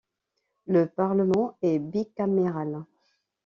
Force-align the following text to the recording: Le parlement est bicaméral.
Le 0.65 0.87
parlement 0.87 1.59
est 1.61 1.77
bicaméral. 1.77 2.85